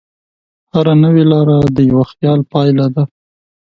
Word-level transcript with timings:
هره 0.73 0.93
نوې 1.03 1.23
لار 1.31 1.47
د 1.75 1.77
یوه 1.89 2.03
خیال 2.11 2.39
پایله 2.51 2.87
ده. 2.95 3.03